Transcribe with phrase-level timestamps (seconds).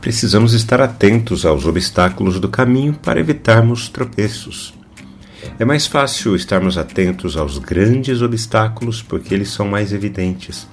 [0.00, 4.72] Precisamos estar atentos aos obstáculos do caminho para evitarmos tropeços.
[5.58, 10.66] É mais fácil estarmos atentos aos grandes obstáculos porque eles são mais evidentes,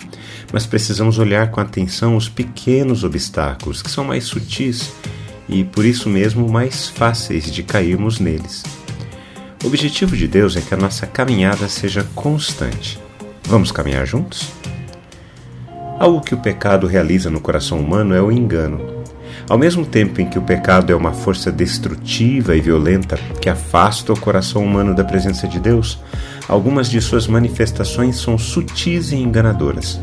[0.52, 4.94] mas precisamos olhar com atenção os pequenos obstáculos, que são mais sutis
[5.50, 8.64] e por isso mesmo mais fáceis de cairmos neles.
[9.62, 12.98] O objetivo de Deus é que a nossa caminhada seja constante.
[13.44, 14.48] Vamos caminhar juntos?
[16.00, 18.97] Algo que o pecado realiza no coração humano é o engano.
[19.50, 24.12] Ao mesmo tempo em que o pecado é uma força destrutiva e violenta que afasta
[24.12, 25.98] o coração humano da presença de Deus,
[26.50, 30.02] algumas de suas manifestações são sutis e enganadoras.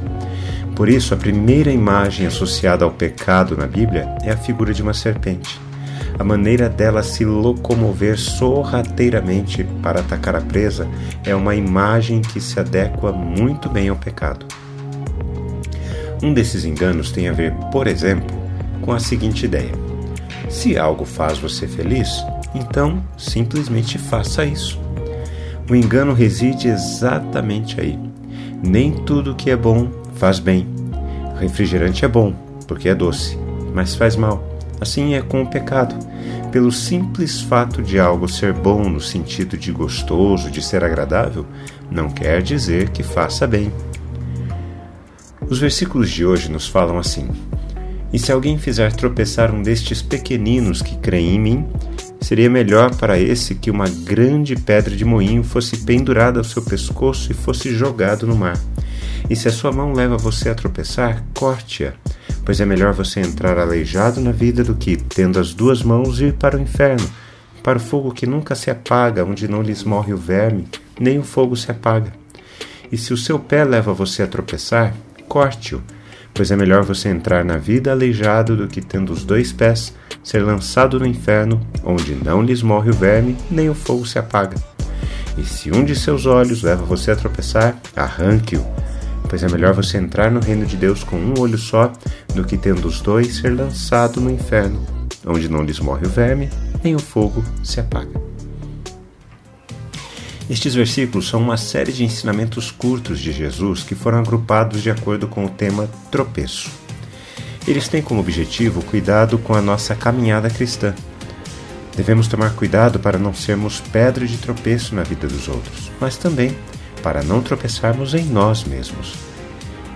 [0.75, 4.95] Por isso, a primeira imagem associada ao pecado na Bíblia é a figura de uma
[4.95, 5.61] serpente.
[6.19, 10.89] A maneira dela se locomover sorrateiramente para atacar a presa
[11.23, 14.47] é uma imagem que se adequa muito bem ao pecado.
[16.23, 18.44] Um desses enganos tem a ver, por exemplo,
[18.85, 19.73] com a seguinte ideia:
[20.49, 24.79] se algo faz você feliz, então simplesmente faça isso.
[25.69, 27.99] O engano reside exatamente aí.
[28.63, 30.67] Nem tudo que é bom faz bem.
[31.41, 32.35] Refrigerante é bom,
[32.69, 33.39] porque é doce,
[33.75, 34.45] mas faz mal.
[34.81, 35.95] Assim é com o pecado.
[36.53, 41.45] Pelo simples fato de algo ser bom no sentido de gostoso, de ser agradável,
[41.91, 43.73] não quer dizer que faça bem.
[45.49, 47.29] Os versículos de hoje nos falam assim:
[48.15, 51.67] e se alguém fizer tropeçar um destes pequeninos que creem em mim,
[52.21, 57.33] seria melhor para esse que uma grande pedra de moinho fosse pendurada ao seu pescoço
[57.33, 58.57] e fosse jogado no mar.
[59.29, 61.95] E se a sua mão leva você a tropeçar, corte-a,
[62.45, 66.35] pois é melhor você entrar aleijado na vida do que, tendo as duas mãos, ir
[66.35, 67.11] para o inferno,
[67.65, 70.69] para o fogo que nunca se apaga, onde não lhes morre o verme,
[71.01, 72.13] nem o fogo se apaga.
[72.93, 74.95] E se o seu pé leva você a tropeçar,
[75.27, 75.83] corte-o,
[76.35, 80.41] pois é melhor você entrar na vida aleijado do que tendo os dois pés ser
[80.41, 84.57] lançado no inferno, onde não lhes morre o verme, nem o fogo se apaga.
[85.39, 88.65] E se um de seus olhos leva você a tropeçar, arranque-o,
[89.29, 91.93] pois é melhor você entrar no reino de Deus com um olho só,
[92.35, 94.85] do que tendo os dois ser lançado no inferno,
[95.25, 96.51] onde não lhes morre o verme,
[96.83, 98.34] nem o fogo se apaga.
[100.49, 105.27] Estes versículos são uma série de ensinamentos curtos de Jesus que foram agrupados de acordo
[105.27, 106.71] com o tema tropeço.
[107.67, 110.95] Eles têm como objetivo o cuidado com a nossa caminhada cristã.
[111.97, 116.55] Devemos tomar cuidado para não sermos pedra de tropeço na vida dos outros, mas também
[117.03, 119.15] para não tropeçarmos em nós mesmos.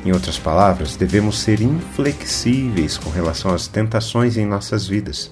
[0.04, 5.30] Em outras palavras, devemos ser inflexíveis com relação às tentações em nossas vidas.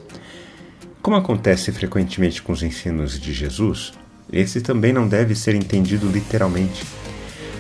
[1.01, 3.93] Como acontece frequentemente com os ensinos de Jesus,
[4.33, 6.85] esse também não deve ser entendido literalmente.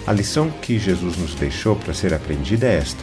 [0.06, 3.02] A lição que Jesus nos deixou para ser aprendida é esta: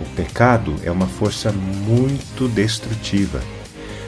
[0.00, 3.40] o pecado é uma força muito destrutiva.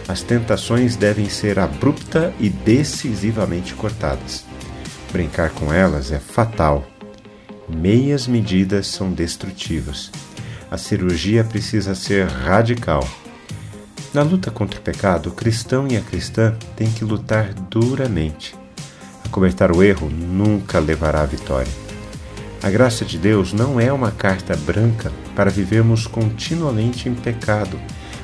[0.08, 4.44] As tentações devem ser abrupta e decisivamente cortadas.
[5.12, 6.86] Brincar com elas é fatal.
[7.68, 10.10] Meias medidas são destrutivas.
[10.70, 13.08] A cirurgia precisa ser radical.
[14.14, 18.54] Na luta contra o pecado, o cristão e a cristã têm que lutar duramente.
[19.26, 21.70] Acobertar o erro nunca levará à vitória.
[22.62, 27.78] A graça de Deus não é uma carta branca para vivermos continuamente em pecado,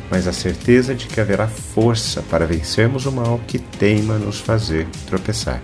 [0.08, 4.86] mas a certeza de que haverá força para vencermos o mal que teima nos fazer
[5.06, 5.60] tropeçar.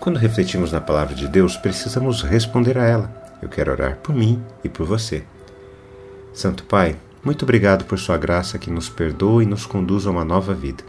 [0.00, 3.36] Quando refletimos na palavra de Deus, precisamos responder a ela.
[3.42, 5.24] Eu quero orar por mim e por você.
[6.32, 10.24] Santo Pai, muito obrigado por Sua graça que nos perdoa e nos conduz a uma
[10.24, 10.84] nova vida.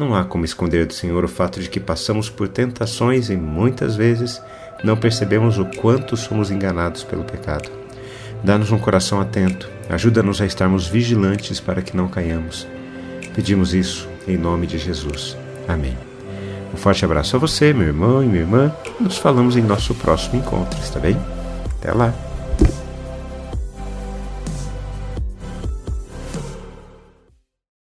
[0.00, 3.96] Não há como esconder do Senhor o fato de que passamos por tentações e muitas
[3.96, 4.40] vezes
[4.82, 7.70] não percebemos o quanto somos enganados pelo pecado.
[8.42, 12.66] Dá-nos um coração atento, ajuda-nos a estarmos vigilantes para que não caiamos.
[13.34, 15.36] Pedimos isso em nome de Jesus.
[15.68, 15.98] Amém.
[16.72, 18.74] Um forte abraço a você, meu irmão e minha irmã.
[18.98, 21.14] Nos falamos em nosso próximo encontro, está bem?
[21.78, 22.29] Até lá!